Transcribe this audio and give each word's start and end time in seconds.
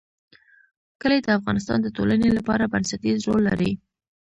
کلي 1.01 1.19
د 1.23 1.27
افغانستان 1.39 1.77
د 1.81 1.87
ټولنې 1.97 2.29
لپاره 2.37 2.69
بنسټيز 2.73 3.17
رول 3.27 3.41
لري. 3.49 3.71